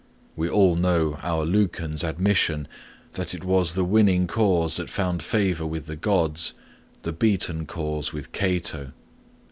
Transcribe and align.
We 0.35 0.49
all 0.49 0.75
know 0.75 1.19
our 1.21 1.45
Lucan's 1.45 2.03
admonition 2.03 2.67
that 3.13 3.35
it 3.35 3.43
was 3.43 3.75
the 3.75 3.83
winning 3.85 4.25
cause 4.25 4.77
that 4.77 4.89
found 4.89 5.21
favour 5.21 5.67
with 5.67 5.85
the 5.85 5.95
gods, 5.95 6.55
the 7.03 7.13
beaten 7.13 7.67
cause 7.67 8.11
with 8.11 8.31
Cato. 8.31 8.93